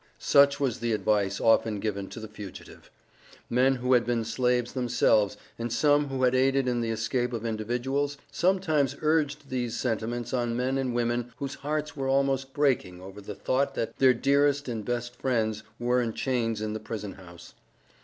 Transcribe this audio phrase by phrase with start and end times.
[0.17, 2.89] Such was the advice often given to the fugitive.
[3.51, 7.45] Men who had been slaves themselves, and some who had aided in the escape of
[7.45, 13.21] individuals, sometimes urged these sentiments on men and women whose hearts were almost breaking over
[13.21, 17.53] the thought that their dearest and best friends were in chains in the prison house.